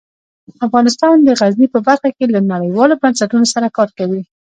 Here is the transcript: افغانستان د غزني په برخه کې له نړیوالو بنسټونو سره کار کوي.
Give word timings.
افغانستان 0.65 1.15
د 1.21 1.29
غزني 1.39 1.67
په 1.73 1.79
برخه 1.87 2.09
کې 2.17 2.25
له 2.33 2.39
نړیوالو 2.51 2.99
بنسټونو 3.01 3.45
سره 3.53 3.67
کار 3.77 3.89
کوي. 3.97 4.21